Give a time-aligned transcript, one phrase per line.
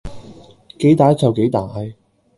[0.79, 1.93] 幾歹就幾歹